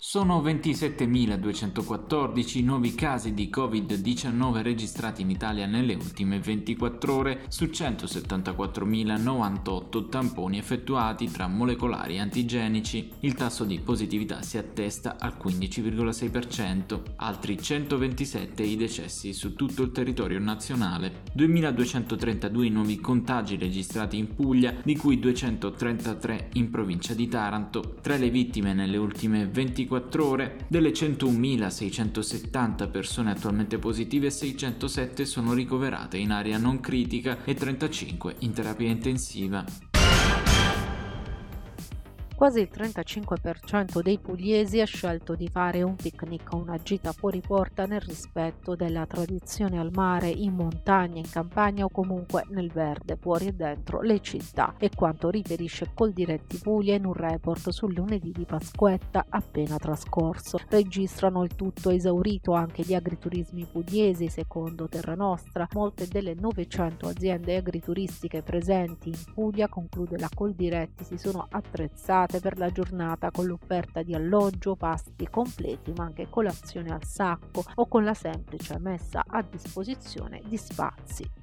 Sono 0.00 0.40
27.214 0.40 2.62
nuovi 2.62 2.94
casi 2.94 3.34
di 3.34 3.50
Covid-19 3.52 4.62
registrati 4.62 5.22
in 5.22 5.30
Italia 5.30 5.66
nelle 5.66 5.94
ultime 5.94 6.38
24 6.38 7.12
ore 7.12 7.40
su 7.48 7.64
174.098 7.64 10.08
tamponi 10.08 10.58
effettuati 10.58 11.28
tra 11.28 11.48
molecolari 11.48 12.20
antigenici. 12.20 13.10
Il 13.20 13.34
tasso 13.34 13.64
di 13.64 13.80
positività 13.80 14.40
si 14.42 14.56
attesta 14.56 15.16
al 15.18 15.34
15,6%, 15.36 17.00
altri 17.16 17.60
127 17.60 18.62
i 18.62 18.76
decessi 18.76 19.32
su 19.32 19.56
tutto 19.56 19.82
il 19.82 19.90
territorio 19.90 20.38
nazionale. 20.38 21.24
2.232 21.36 22.70
nuovi 22.70 23.00
contagi 23.00 23.56
registrati 23.56 24.16
in 24.16 24.32
Puglia, 24.32 24.76
di 24.80 24.96
cui 24.96 25.18
233 25.18 26.50
in 26.52 26.70
provincia 26.70 27.14
di 27.14 27.26
Taranto. 27.26 27.96
Tra 28.00 28.16
le 28.16 28.30
vittime 28.30 28.74
nelle 28.74 28.96
ultime 28.96 29.48
24 29.48 29.86
24 29.88 30.26
ore, 30.26 30.66
delle 30.68 30.90
101.670 30.90 32.90
persone 32.90 33.30
attualmente 33.30 33.78
positive, 33.78 34.30
607 34.30 35.24
sono 35.24 35.54
ricoverate 35.54 36.18
in 36.18 36.30
area 36.30 36.58
non 36.58 36.80
critica 36.80 37.42
e 37.44 37.54
35 37.54 38.36
in 38.40 38.52
terapia 38.52 38.88
intensiva. 38.88 39.64
Quasi 42.38 42.60
il 42.60 42.70
35% 42.72 44.00
dei 44.00 44.20
pugliesi 44.20 44.80
ha 44.80 44.84
scelto 44.84 45.34
di 45.34 45.48
fare 45.48 45.82
un 45.82 45.96
picnic 45.96 46.52
o 46.52 46.58
una 46.58 46.76
gita 46.76 47.10
fuori 47.10 47.40
porta 47.40 47.84
nel 47.84 48.00
rispetto 48.00 48.76
della 48.76 49.06
tradizione 49.06 49.76
al 49.76 49.90
mare, 49.92 50.28
in 50.28 50.54
montagna, 50.54 51.18
in 51.18 51.28
campagna 51.28 51.84
o 51.84 51.88
comunque 51.88 52.44
nel 52.50 52.70
verde, 52.70 53.16
fuori 53.16 53.48
e 53.48 53.54
dentro 53.54 54.02
le 54.02 54.20
città. 54.20 54.76
E 54.78 54.88
quanto 54.94 55.30
riferisce 55.30 55.90
Coldiretti 55.92 56.58
Puglia 56.58 56.94
in 56.94 57.06
un 57.06 57.12
report 57.12 57.70
sul 57.70 57.92
lunedì 57.92 58.30
di 58.30 58.44
Pasquetta 58.44 59.26
appena 59.28 59.76
trascorso. 59.76 60.60
Registrano 60.68 61.42
il 61.42 61.56
tutto 61.56 61.90
esaurito 61.90 62.52
anche 62.52 62.84
gli 62.84 62.94
agriturismi 62.94 63.66
pugliesi, 63.66 64.28
secondo 64.28 64.86
Terra 64.86 65.16
Nostra. 65.16 65.66
Molte 65.72 66.06
delle 66.06 66.34
900 66.34 67.08
aziende 67.08 67.56
agrituristiche 67.56 68.42
presenti 68.42 69.08
in 69.08 69.18
Puglia, 69.34 69.66
conclude 69.66 70.16
la 70.18 70.28
Coldiretti, 70.32 71.02
si 71.02 71.18
sono 71.18 71.44
attrezzate 71.50 72.26
preparate 72.28 72.40
per 72.40 72.58
la 72.58 72.70
giornata 72.70 73.30
con 73.30 73.46
l'offerta 73.46 74.02
di 74.02 74.14
alloggio, 74.14 74.76
pasti 74.76 75.26
completi 75.28 75.92
ma 75.96 76.04
anche 76.04 76.28
colazione 76.28 76.90
al 76.90 77.04
sacco 77.04 77.64
o 77.74 77.86
con 77.88 78.04
la 78.04 78.14
semplice 78.14 78.78
messa 78.78 79.24
a 79.26 79.42
disposizione 79.42 80.42
di 80.46 80.56
spazi. 80.56 81.37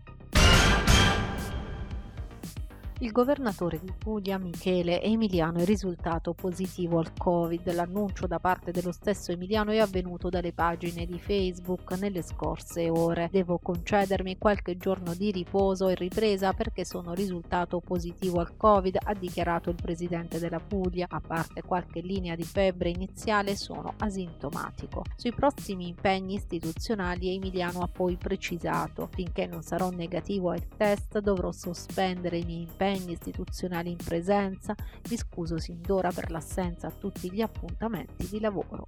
Il 3.00 3.12
governatore 3.12 3.78
di 3.78 3.92
Puglia, 3.98 4.38
Michele 4.38 5.02
Emiliano, 5.02 5.60
è 5.60 5.66
risultato 5.66 6.32
positivo 6.34 7.00
al 7.00 7.12
Covid. 7.12 7.74
L'annuncio 7.74 8.26
da 8.26 8.40
parte 8.40 8.72
dello 8.72 8.94
stesso 8.94 9.34
Emiliano 9.34 9.72
è 9.72 9.80
avvenuto 9.80 10.30
dalle 10.30 10.54
pagine 10.54 11.06
di 11.06 11.20
Facebook 11.20 11.92
nelle 12.00 12.22
scorse 12.22 12.90
ore. 12.90 13.28
Devo 13.30 13.60
concedermi 13.62 14.38
qualche 14.38 14.78
giorno 14.78 15.14
di 15.14 15.32
riposo 15.32 15.90
e 15.90 15.96
ripresa 15.96 16.54
perché 16.54 16.86
sono 16.86 17.14
risultato 17.14 17.82
positivo 17.82 18.40
al 18.40 18.56
Covid, 18.56 18.98
ha 19.04 19.14
dichiarato 19.14 19.70
il 19.70 19.76
presidente 19.76 20.40
della 20.40 20.62
Puglia. 20.62 21.08
A 21.10 21.20
parte 21.20 21.64
qualche 21.64 22.00
linea 22.00 22.36
di 22.36 22.44
febbre 22.44 22.92
iniziale, 22.92 23.58
sono 23.58 23.94
asintomatico. 23.98 25.04
Sui 25.18 25.34
prossimi 25.34 25.90
impegni 25.90 26.36
istituzionali 26.36 27.36
Emiliano 27.36 27.82
ha 27.82 27.90
poi 27.90 28.16
precisato: 28.16 29.10
finché 29.12 29.48
non 29.48 29.64
sarò 29.64 29.90
negativo 29.90 30.52
al 30.52 30.66
test 30.78 31.20
dovrò 31.20 31.52
sospendere 31.52 32.38
i 32.38 32.46
miei 32.46 32.62
impegni 32.62 32.84
impegni 32.86 33.14
istituzionali 33.14 33.90
in 33.90 33.98
presenza, 33.98 34.76
mi 35.10 35.18
scuso 35.18 35.58
sin 35.58 35.82
d'ora 35.82 36.12
per 36.12 36.30
l'assenza 36.30 36.88
a 36.88 36.92
tutti 36.92 37.32
gli 37.32 37.42
appuntamenti 37.42 38.28
di 38.30 38.40
lavoro. 38.40 38.86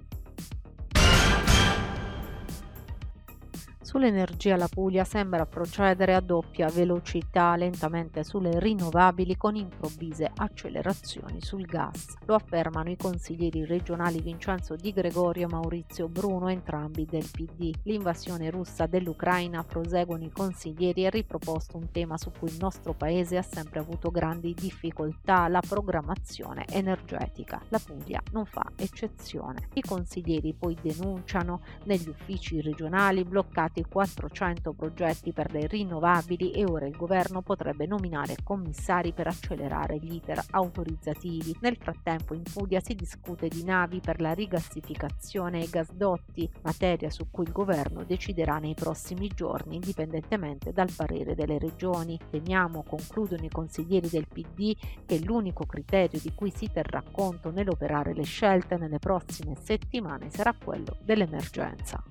Sull'energia 3.88 4.58
la 4.58 4.68
Puglia 4.68 5.06
sembra 5.06 5.46
procedere 5.46 6.14
a 6.14 6.20
doppia 6.20 6.68
velocità 6.68 7.56
lentamente 7.56 8.26
sulle 8.26 8.60
rinnovabili 8.60 9.38
con 9.38 9.56
improvvise 9.56 10.30
accelerazioni 10.36 11.40
sul 11.40 11.64
gas. 11.64 12.16
Lo 12.26 12.36
affermano 12.36 12.90
i 12.90 12.98
consiglieri 12.98 13.64
regionali 13.64 14.20
Vincenzo 14.20 14.76
Di 14.76 14.92
Gregorio 14.92 15.48
e 15.48 15.50
Maurizio 15.50 16.10
Bruno, 16.10 16.50
entrambi 16.50 17.06
del 17.06 17.30
PD. 17.32 17.74
L'invasione 17.84 18.50
russa 18.50 18.88
dell'Ucraina, 18.88 19.64
proseguono 19.64 20.26
i 20.26 20.32
consiglieri, 20.32 21.06
ha 21.06 21.10
riproposto 21.10 21.78
un 21.78 21.90
tema 21.90 22.18
su 22.18 22.30
cui 22.38 22.50
il 22.50 22.58
nostro 22.60 22.92
paese 22.94 23.38
ha 23.38 23.42
sempre 23.42 23.80
avuto 23.80 24.12
grandi 24.12 24.54
difficoltà, 24.54 25.48
la 25.48 25.62
programmazione 25.66 26.66
energetica. 26.72 27.62
La 27.70 27.80
Puglia 27.80 28.22
non 28.34 28.44
fa 28.44 28.70
eccezione. 28.76 29.70
I 29.76 29.82
consiglieri 29.82 30.54
poi 30.54 30.76
denunciano 30.82 31.62
negli 31.86 32.10
uffici 32.10 32.60
regionali 32.60 33.24
bloccati 33.24 33.76
avviati 33.78 33.86
400 33.88 34.74
progetti 34.74 35.32
per 35.32 35.52
le 35.52 35.68
rinnovabili 35.68 36.52
e 36.52 36.66
ora 36.66 36.88
il 36.88 36.96
governo 36.96 37.42
potrebbe 37.42 37.86
nominare 37.86 38.38
commissari 38.44 39.14
per 39.14 39.28
accelerare 39.28 40.00
gli 40.00 40.16
iter 40.16 40.44
autorizzativi. 40.52 41.56
Nel 41.62 41.78
frattempo 41.78 42.34
in 42.34 42.44
Puglia 42.44 42.80
si 42.80 42.96
discute 42.96 43.48
di 43.48 43.64
navi 43.64 44.00
per 44.00 44.20
la 44.20 44.34
rigassificazione 44.34 45.64
e 45.64 45.70
gasdotti, 45.70 46.50
materia 46.64 47.10
su 47.10 47.30
cui 47.30 47.44
il 47.44 47.52
governo 47.52 48.04
deciderà 48.04 48.58
nei 48.58 48.74
prossimi 48.74 49.28
giorni 49.28 49.76
indipendentemente 49.76 50.72
dal 50.72 50.92
parere 50.96 51.36
delle 51.36 51.60
regioni. 51.60 52.20
Temiamo, 52.30 52.84
concludono 52.84 53.46
i 53.46 53.50
consiglieri 53.50 54.10
del 54.10 54.28
PD, 54.28 54.76
che 55.06 55.20
l'unico 55.20 55.66
criterio 55.66 56.20
di 56.20 56.34
cui 56.34 56.52
si 56.52 56.70
terrà 56.72 57.04
conto 57.12 57.52
nell'operare 57.52 58.14
le 58.14 58.24
scelte 58.24 58.78
nelle 58.78 59.00
prossime 59.00 59.56
settimane 59.62 60.30
sarà 60.30 60.54
quello 60.54 60.98
dell'emergenza. 61.04 62.04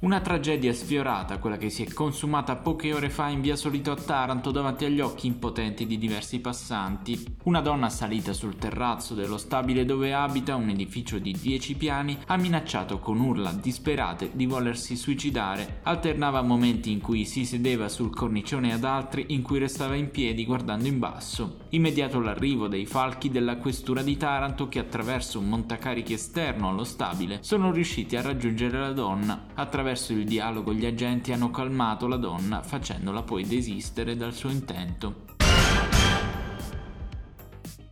Una 0.00 0.20
tragedia 0.20 0.72
sfiorata, 0.72 1.38
quella 1.38 1.56
che 1.56 1.70
si 1.70 1.82
è 1.82 1.92
consumata 1.92 2.54
poche 2.54 2.94
ore 2.94 3.10
fa 3.10 3.26
in 3.30 3.40
via 3.40 3.56
Solito 3.56 3.90
a 3.90 3.96
Taranto 3.96 4.52
davanti 4.52 4.84
agli 4.84 5.00
occhi 5.00 5.26
impotenti 5.26 5.88
di 5.88 5.98
diversi 5.98 6.38
passanti. 6.38 7.36
Una 7.42 7.60
donna 7.60 7.88
salita 7.88 8.32
sul 8.32 8.54
terrazzo 8.54 9.14
dello 9.14 9.38
stabile 9.38 9.84
dove 9.84 10.14
abita, 10.14 10.54
un 10.54 10.68
edificio 10.68 11.18
di 11.18 11.32
10 11.32 11.74
piani, 11.74 12.16
ha 12.26 12.36
minacciato 12.36 13.00
con 13.00 13.18
urla 13.18 13.50
disperate 13.50 14.30
di 14.34 14.46
volersi 14.46 14.94
suicidare. 14.94 15.80
Alternava 15.82 16.42
momenti 16.42 16.92
in 16.92 17.00
cui 17.00 17.24
si 17.24 17.44
sedeva 17.44 17.88
sul 17.88 18.14
cornicione 18.14 18.72
ad 18.72 18.84
altri 18.84 19.24
in 19.30 19.42
cui 19.42 19.58
restava 19.58 19.96
in 19.96 20.12
piedi 20.12 20.44
guardando 20.44 20.86
in 20.86 21.00
basso. 21.00 21.56
Immediato 21.70 22.20
l'arrivo 22.20 22.68
dei 22.68 22.86
falchi 22.86 23.30
della 23.30 23.56
questura 23.56 24.02
di 24.02 24.16
Taranto 24.16 24.68
che 24.68 24.78
attraverso 24.78 25.40
un 25.40 25.48
montacarichi 25.48 26.12
esterno 26.12 26.68
allo 26.68 26.84
stabile 26.84 27.38
sono 27.40 27.72
riusciti 27.72 28.14
a 28.14 28.22
raggiungere 28.22 28.78
la 28.78 28.92
donna 28.92 29.46
attraverso 29.54 29.86
Attraverso 29.88 30.12
il 30.12 30.26
dialogo 30.26 30.74
gli 30.74 30.84
agenti 30.84 31.32
hanno 31.32 31.50
calmato 31.50 32.06
la 32.08 32.18
donna 32.18 32.60
facendola 32.60 33.22
poi 33.22 33.46
desistere 33.46 34.16
dal 34.16 34.34
suo 34.34 34.50
intento. 34.50 35.27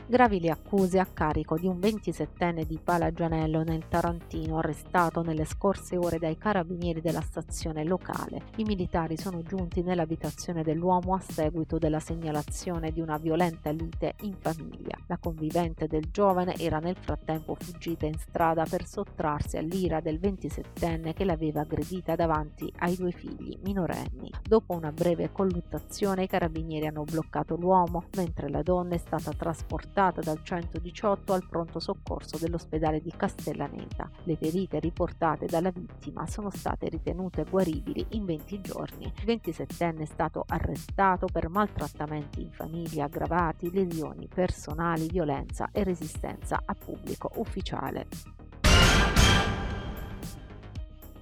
Gravi 0.08 0.38
le 0.38 0.50
accuse 0.50 1.00
a 1.00 1.04
carico 1.04 1.58
di 1.58 1.66
un 1.66 1.80
27enne 1.80 2.62
di 2.62 2.78
Palagianello 2.78 3.64
nel 3.64 3.88
Tarantino 3.88 4.58
arrestato 4.58 5.20
nelle 5.22 5.44
scorse 5.44 5.96
ore 5.96 6.20
dai 6.20 6.38
carabinieri 6.38 7.00
della 7.00 7.20
stazione 7.20 7.82
locale. 7.82 8.42
I 8.58 8.62
militari 8.62 9.16
sono 9.16 9.42
giunti 9.42 9.82
nell'abitazione 9.82 10.62
dell'uomo 10.62 11.14
a 11.14 11.18
seguito 11.18 11.78
della 11.78 11.98
segnalazione 11.98 12.92
di 12.92 13.00
una 13.00 13.16
violenta 13.16 13.70
lite 13.70 14.14
in 14.20 14.36
famiglia. 14.38 14.96
La 15.08 15.18
convivente 15.18 15.88
del 15.88 16.08
giovane 16.12 16.54
era 16.54 16.78
nel 16.78 16.96
frattempo 16.96 17.56
fuggita 17.58 18.06
in 18.06 18.16
strada 18.16 18.64
per 18.64 18.86
sottrarsi 18.86 19.56
all'ira 19.56 19.98
del 19.98 20.20
27enne 20.20 21.14
che 21.14 21.24
l'aveva 21.24 21.62
aggredita 21.62 22.14
davanti 22.14 22.72
ai 22.78 22.94
due 22.94 23.10
figli 23.10 23.58
minorenni. 23.64 24.30
Dopo 24.40 24.72
una 24.72 24.92
breve 24.92 25.32
colluttazione 25.32 26.22
i 26.22 26.28
carabinieri 26.28 26.86
hanno 26.86 27.02
bloccato 27.02 27.56
l'uomo 27.56 28.04
mentre 28.14 28.48
la 28.48 28.62
donna 28.62 28.94
è 28.94 28.98
stata 28.98 29.32
trasportata 29.32 29.94
portata 29.96 30.20
dal 30.20 30.40
118 30.42 31.32
al 31.32 31.46
pronto 31.48 31.80
soccorso 31.80 32.36
dell'ospedale 32.36 33.00
di 33.00 33.10
Castellaneta. 33.16 34.10
Le 34.24 34.36
ferite 34.36 34.78
riportate 34.78 35.46
dalla 35.46 35.70
vittima 35.70 36.26
sono 36.26 36.50
state 36.50 36.90
ritenute 36.90 37.46
guaribili 37.48 38.04
in 38.10 38.26
20 38.26 38.60
giorni. 38.60 39.10
Il 39.24 39.24
27enne 39.24 40.02
è 40.02 40.04
stato 40.04 40.44
arrestato 40.46 41.28
per 41.32 41.48
maltrattamenti 41.48 42.42
in 42.42 42.50
famiglia 42.50 43.04
aggravati, 43.04 43.72
lesioni 43.72 44.28
personali, 44.28 45.08
violenza 45.08 45.70
e 45.72 45.82
resistenza 45.82 46.60
a 46.62 46.74
pubblico 46.74 47.30
ufficiale. 47.36 48.35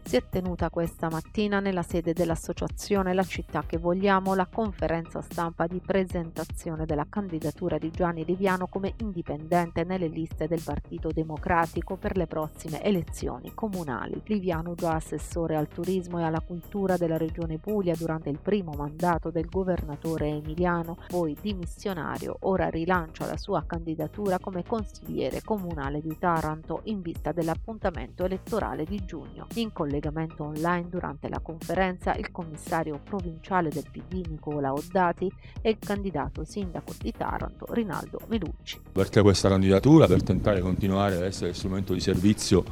Si 0.07 0.17
è 0.17 0.29
tenuta 0.29 0.69
questa 0.69 1.09
mattina 1.09 1.61
nella 1.61 1.83
sede 1.83 2.13
dell'associazione 2.13 3.15
La 3.15 3.23
città 3.23 3.65
che 3.67 3.79
vogliamo 3.79 4.35
la 4.35 4.47
conferenza 4.47 5.23
stampa 5.23 5.67
di 5.67 5.81
presentazione 5.81 6.85
della 6.85 7.07
candidatura 7.09 7.79
di 7.79 7.91
Gianni 7.91 8.23
Liviano 8.25 8.67
come 8.67 8.93
indipendente 8.99 9.83
nelle 9.83 10.07
liste 10.07 10.47
del 10.47 10.61
Partito 10.63 11.09
Democratico 11.11 11.97
per 11.97 12.19
le 12.19 12.27
prossime 12.27 12.83
elezioni 12.83 13.55
comunali. 13.55 14.21
Liviano 14.27 14.75
già 14.75 14.93
assessore 14.93 15.57
al 15.57 15.69
turismo 15.69 16.21
e 16.21 16.25
alla 16.25 16.43
cultura 16.43 16.99
della 16.99 17.17
regione 17.17 17.59
Puglia 17.59 17.95
durante 17.97 18.29
il 18.29 18.39
primo 18.41 18.73
mandato 18.77 19.31
del 19.31 19.49
governatore 19.49 20.29
emiliano, 20.29 20.99
poi 21.09 21.35
dimissionario, 21.41 22.37
ora 22.41 22.69
rilancia 22.69 23.27
la 23.27 23.39
sua 23.39 23.65
candidatura 23.67 24.39
come 24.39 24.65
consigliere 24.65 25.41
comunale 25.43 26.03
di 26.03 26.15
Taranto 26.19 26.83
in 26.85 27.01
vista 27.01 27.33
dell'appuntamento 27.33 28.25
elettorale 28.25 28.85
di 28.85 29.03
giugno. 29.05 29.47
In 29.55 29.73
collegamento 29.73 30.03
online 30.39 30.89
durante 30.89 31.29
la 31.29 31.41
conferenza 31.41 32.15
il 32.15 32.31
commissario 32.31 33.01
provinciale 33.03 33.71
del 33.71 33.85
PD 33.91 34.27
Nicola 34.29 34.73
Oddati 34.73 35.31
e 35.61 35.71
il 35.71 35.79
candidato 35.79 36.45
sindaco 36.45 36.93
di 36.99 37.13
Taranto 37.13 37.67
Rinaldo 37.71 38.21
Melucci. 38.29 38.81
Perché 38.93 39.23
questa 39.23 39.49
candidatura 39.49 40.07
per 40.07 40.23
tentare 40.23 40.57
di 40.57 40.63
continuare 40.63 41.17
ad 41.17 41.23
essere 41.23 41.53
strumento 41.53 41.93
di 41.93 42.01
servizio 42.01 42.65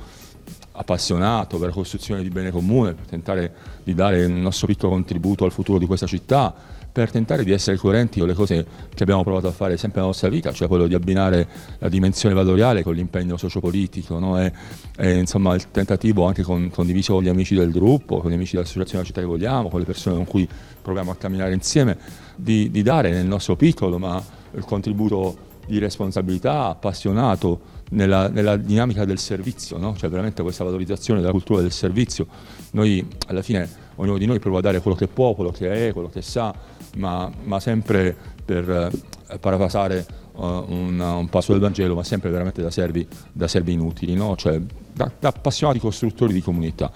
appassionato 0.73 1.59
per 1.59 1.69
la 1.69 1.75
costruzione 1.75 2.23
di 2.23 2.29
bene 2.29 2.51
comune, 2.51 2.95
per 2.95 3.07
tentare 3.07 3.53
di 3.83 3.95
dare 3.95 4.23
il 4.23 4.33
nostro 4.33 4.67
piccolo 4.67 4.93
contributo 4.93 5.45
al 5.45 5.53
futuro 5.53 5.79
di 5.79 5.87
questa 5.87 6.07
città, 6.07 6.55
per 6.93 7.11
tentare 7.11 7.43
di 7.43 7.53
essere 7.53 7.79
coerenti 7.79 8.19
con 8.19 8.29
le 8.29 8.35
cose 8.35 8.67
che 8.93 9.03
abbiamo 9.03 9.23
provato 9.23 9.49
a 9.49 9.51
fare 9.51 9.79
sempre 9.79 10.01
nella 10.01 10.13
nostra 10.13 10.29
vita, 10.29 10.53
cioè 10.53 10.69
quello 10.69 10.87
di 10.87 10.95
abbinare 10.95 11.49
la 11.79 11.89
dimensione 11.89 12.35
valoriale 12.35 12.83
con 12.83 12.95
l'impegno 12.95 13.39
sociopolitico 13.39 14.19
no? 14.19 14.39
e, 14.39 14.53
e, 14.99 15.19
insomma 15.19 15.55
il 15.55 15.71
tentativo 15.71 16.27
anche 16.27 16.43
con, 16.43 16.69
condiviso 16.71 17.15
con 17.15 17.23
gli 17.23 17.29
amici 17.29 17.55
del 17.55 17.71
gruppo, 17.71 18.19
con 18.19 18.31
gli 18.31 18.35
amici 18.35 18.53
dell'associazione 18.53 19.03
della 19.03 19.07
città 19.07 19.21
che 19.21 19.27
vogliamo, 19.27 19.71
con 19.71 19.81
le 19.81 19.87
persone 19.87 20.17
con 20.17 20.27
cui 20.27 20.47
proviamo 20.83 21.11
a 21.11 21.17
camminare 21.17 21.55
insieme, 21.55 21.97
di, 22.37 22.71
di 22.71 22.83
dare 22.83 23.11
nel 23.11 23.27
nostro 23.27 23.57
piccolo 23.57 23.99
ma 23.99 24.23
il 24.55 24.65
contributo 24.65 25.51
di 25.67 25.79
responsabilità 25.79 26.67
appassionato 26.67 27.81
nella, 27.93 28.29
nella 28.29 28.57
dinamica 28.57 29.05
del 29.05 29.19
servizio, 29.19 29.79
no? 29.79 29.97
cioè 29.97 30.11
veramente 30.11 30.43
questa 30.43 30.65
valorizzazione 30.65 31.21
della 31.21 31.33
cultura 31.33 31.61
del 31.61 31.73
servizio. 31.73 32.27
Noi 32.73 33.07
alla 33.27 33.43
fine, 33.43 33.69
ognuno 33.97 34.19
di 34.19 34.27
noi 34.27 34.39
prova 34.39 34.59
a 34.59 34.63
dare 34.63 34.81
quello 34.81 34.97
che 34.97 35.09
può, 35.09 35.35
quello 35.35 35.51
che 35.51 35.89
è, 35.89 35.93
quello 35.93 36.09
che 36.09 36.23
sa, 36.23 36.55
ma, 36.97 37.31
ma 37.45 37.61
sempre 37.61 38.17
per 38.45 38.69
eh, 38.69 39.39
parafrasare 39.39 40.07
uh, 40.33 40.45
un, 40.45 40.99
un, 40.99 41.29
passo 41.29 41.53
del 41.53 41.61
Vangelo, 41.61 41.95
ma 41.95 42.03
sempre 42.03 42.31
veramente 42.31 42.63
da 42.63 42.71
servi, 42.71 43.07
da 43.31 43.49
servi 43.49 43.73
inutili, 43.73 44.15
no? 44.15 44.37
cioè 44.37 44.61
da, 44.93 45.11
da 45.19 45.29
appassionati 45.29 45.79
costruttori 45.79 46.33
di 46.33 46.43
comunità. 46.43 46.91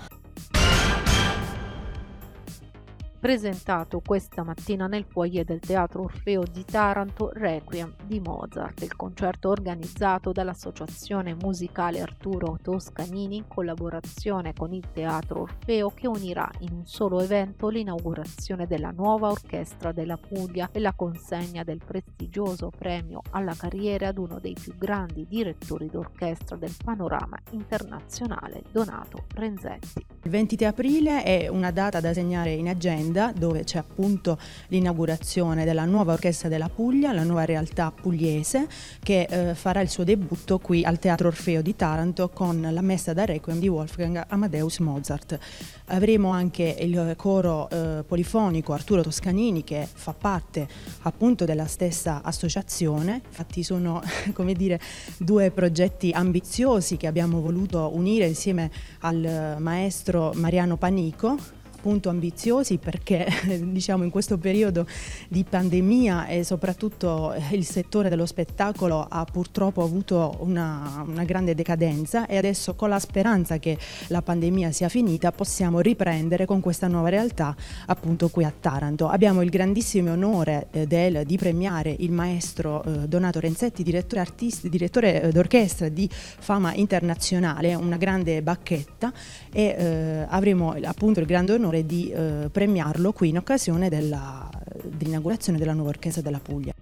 Presentato 3.19 4.01
questa 4.05 4.45
mattina 4.45 4.87
nel 4.87 5.05
foyer 5.05 5.45
del 5.45 5.61
Teatro 5.61 6.03
Orfeo 6.03 6.43
di 6.43 6.65
Taranto 6.65 7.31
Requiem 7.33 7.95
di 8.05 8.21
Mozart, 8.21 8.83
il 8.83 8.95
concerto 8.95 9.49
organizzato 9.49 10.33
dall'Associazione 10.33 11.35
Musicale 11.35 12.01
Arturo 12.01 12.59
Toscanini 12.63 13.37
in 13.37 13.49
collaborazione 13.49 14.53
con 14.53 14.73
il 14.73 14.85
Teatro 14.93 15.43
Orfeo 15.43 15.91
che 15.91 16.07
unirà 16.07 16.49
in 16.61 16.73
un 16.73 16.87
solo 16.87 17.21
evento 17.21 17.69
l'inaugurazione 17.69 18.67
della 18.67 18.91
nuova 18.91 19.31
orchestra 19.31 19.93
della 19.93 20.19
Puglia 20.19 20.69
e 20.71 20.79
la 20.79 20.93
consegna 20.93 21.65
del 21.65 21.81
prestigioso 21.85 22.71
premio 22.71 23.23
alla 23.31 23.55
carriera 23.55 24.09
ad 24.09 24.19
uno 24.19 24.39
dei 24.39 24.57
più 24.61 24.75
grandi 24.77 25.27
direttori 25.27 25.89
d'orchestra 25.89 26.57
del 26.57 26.75
panorama 26.85 27.39
internazionale, 27.51 28.63
Donato 28.71 29.25
Renzetti. 29.35 30.05
Il 30.23 30.31
23 30.31 30.67
aprile 30.67 31.23
è 31.23 31.49
una 31.49 31.71
data 31.71 32.01
da 32.01 32.13
segnare 32.13 32.53
in 32.53 32.69
agenda 32.69 33.05
Azienda 33.17 33.33
dove 33.35 33.65
c'è 33.65 33.79
appunto 33.79 34.39
l'inaugurazione 34.69 35.65
della 35.65 35.85
nuova 35.87 36.13
orchestra 36.13 36.49
della 36.49 36.69
Puglia, 36.69 37.13
la 37.13 37.23
nuova 37.23 37.45
realtà 37.45 37.91
pugliese 37.91 38.69
che 39.03 39.27
eh, 39.29 39.55
farà 39.55 39.81
il 39.81 39.89
suo 39.89 40.05
debutto 40.05 40.59
qui 40.59 40.85
al 40.85 40.99
Teatro 40.99 41.29
Orfeo 41.29 41.63
di 41.63 41.75
Taranto 41.75 42.29
con 42.29 42.69
la 42.71 42.81
messa 42.83 43.15
da 43.15 43.25
Requiem 43.25 43.59
di 43.59 43.69
Wolfgang 43.69 44.23
Amadeus 44.29 44.79
Mozart. 44.81 45.39
Avremo 45.87 46.31
anche 46.31 46.77
il 46.81 47.15
coro 47.17 47.71
eh, 47.71 48.05
polifonico 48.07 48.73
Arturo 48.73 49.03
Toscanini 49.03 49.65
che 49.65 49.89
fa 49.91 50.13
parte 50.13 50.69
appunto 51.03 51.45
della 51.45 51.67
stessa 51.67 52.21
associazione, 52.23 53.23
infatti 53.27 53.63
sono 53.63 54.03
come 54.35 54.53
dire 54.53 54.79
due 55.17 55.51
progetti 55.51 56.11
ambiziosi 56.11 56.97
che 56.97 57.07
abbiamo 57.07 57.41
voluto 57.41 57.91
unire 57.95 58.27
insieme 58.27 58.71
al 59.01 59.57
maestro 59.59 60.33
Mariano 60.35 60.77
Panico 60.77 61.56
appunto 61.87 62.09
ambiziosi 62.09 62.79
perché 62.79 63.29
diciamo 63.63 64.03
in 64.03 64.11
questo 64.11 64.39
periodo 64.39 64.89
di 65.29 65.45
pandemia 65.49 66.27
e 66.27 66.43
soprattutto 66.43 67.33
il 67.53 67.65
settore 67.65 68.09
dello 68.09 68.27
spettacolo 68.27 69.07
ha 69.09 69.25
purtroppo 69.25 69.85
avuto 69.85 70.37
una, 70.41 71.05
una 71.07 71.23
grande 71.23 71.55
decadenza 71.55 72.27
e 72.27 72.37
adesso 72.37 72.75
con 72.75 72.89
la 72.89 72.99
speranza 72.99 73.59
che 73.59 73.79
la 74.09 74.21
pandemia 74.21 74.73
sia 74.73 74.89
finita 74.89 75.31
possiamo 75.31 75.79
riprendere 75.79 76.45
con 76.45 76.61
questa 76.61 76.89
nuova 76.89 77.09
realtà 77.09 77.55
appunto 77.87 78.31
qui 78.31 78.43
a 78.43 78.53
Taranto. 78.59 79.09
Abbiamo 79.09 79.43
il 79.43 79.51
grandissimo 79.51 80.11
onore 80.11 80.67
eh, 80.73 80.89
del, 80.89 81.23
di 81.25 81.37
premiare 81.37 81.95
il 82.01 82.11
maestro 82.11 82.83
eh, 82.83 83.07
Donato 83.07 83.39
Renzetti, 83.39 83.85
direttore, 83.85 84.23
artisti, 84.23 84.69
direttore 84.69 85.23
eh, 85.23 85.31
d'orchestra 85.31 85.89
di 85.89 86.09
fama 86.11 86.75
internazionale, 86.75 87.77
una 87.77 87.97
grande 87.97 88.43
bacchetta 88.43 89.13
e 89.53 89.77
eh, 89.79 90.27
avremo 90.29 90.75
appunto 90.83 91.21
il 91.21 91.27
grande 91.27 91.53
onore 91.53 91.75
di 91.85 92.11
eh, 92.11 92.49
premiarlo 92.51 93.13
qui 93.13 93.29
in 93.29 93.39
occasione 93.39 93.89
dell'inaugurazione 93.89 95.59
della 95.59 95.73
nuova 95.75 95.91
orchestra 95.91 96.23
della 96.23 96.41
Puglia. 96.41 96.73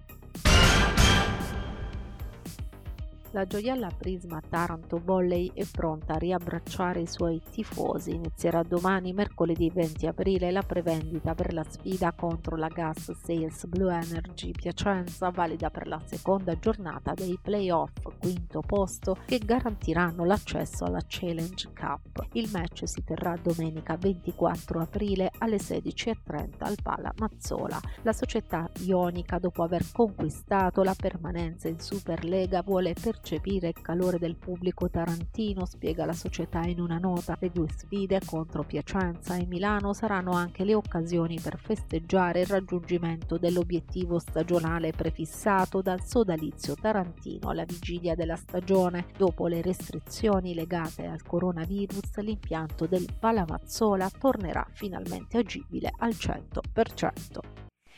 La 3.35 3.45
gioiella 3.45 3.89
Prisma 3.89 4.39
Taranto 4.39 5.01
Volley 5.03 5.51
è 5.53 5.65
pronta 5.69 6.13
a 6.13 6.17
riabbracciare 6.17 7.01
i 7.01 7.05
suoi 7.05 7.41
tifosi. 7.51 8.15
Inizierà 8.15 8.63
domani, 8.63 9.11
mercoledì 9.11 9.69
20 9.69 10.07
aprile, 10.07 10.51
la 10.51 10.61
prevendita 10.61 11.35
per 11.35 11.51
la 11.51 11.65
sfida 11.67 12.13
contro 12.13 12.55
la 12.55 12.69
Gas 12.69 13.11
Sales 13.11 13.65
Blue 13.65 13.93
Energy 13.93 14.51
Piacenza, 14.51 15.31
valida 15.31 15.69
per 15.69 15.85
la 15.87 16.01
seconda 16.05 16.57
giornata 16.57 17.13
dei 17.13 17.37
playoff 17.41 17.91
quinto 18.19 18.61
posto 18.61 19.17
che 19.25 19.39
garantiranno 19.39 20.23
l'accesso 20.23 20.85
alla 20.85 21.03
Challenge 21.05 21.73
Cup. 21.77 22.27
Il 22.31 22.49
match 22.53 22.87
si 22.87 23.03
terrà 23.03 23.35
domenica 23.35 23.97
24 23.97 24.79
aprile 24.79 25.29
alle 25.39 25.57
16.30 25.57 26.53
al 26.59 26.77
Pala 26.81 27.11
Mazzola. 27.17 27.81
La 28.03 28.13
società 28.13 28.69
ionica, 28.79 29.39
dopo 29.39 29.61
aver 29.61 29.83
conquistato 29.91 30.83
la 30.83 30.95
permanenza 30.97 31.67
in 31.67 31.81
Superlega, 31.81 32.61
vuole 32.61 32.93
percepire 32.93 33.23
percepire 33.25 33.69
il 33.69 33.81
calore 33.81 34.19
del 34.19 34.35
pubblico 34.35 34.87
tarantino, 34.87 35.65
spiega 35.65 36.05
la 36.05 36.13
società 36.13 36.61
in 36.61 36.79
una 36.79 36.99
nota. 36.99 37.35
Le 37.39 37.49
due 37.49 37.67
sfide 37.75 38.21
contro 38.23 38.63
Piacenza 38.63 39.35
e 39.35 39.47
Milano 39.47 39.93
saranno 39.93 40.33
anche 40.33 40.63
le 40.63 40.75
occasioni 40.75 41.39
per 41.41 41.57
festeggiare 41.57 42.41
il 42.41 42.45
raggiungimento 42.45 43.39
dell'obiettivo 43.39 44.19
stagionale 44.19 44.91
prefissato 44.91 45.81
dal 45.81 46.03
sodalizio 46.05 46.75
tarantino 46.75 47.49
alla 47.49 47.65
vigilia 47.65 48.13
della 48.13 48.35
stagione. 48.35 49.07
Dopo 49.17 49.47
le 49.47 49.63
restrizioni 49.63 50.53
legate 50.53 51.07
al 51.07 51.23
coronavirus, 51.23 52.17
l'impianto 52.17 52.85
del 52.85 53.07
Palamazzola 53.19 54.07
tornerà 54.19 54.63
finalmente 54.71 55.39
agibile 55.39 55.91
al 55.97 56.11
100%. 56.11 57.64